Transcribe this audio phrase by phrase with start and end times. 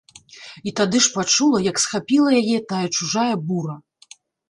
[0.71, 3.81] І тады ж пачула, як схапіла яе тая чужая бура.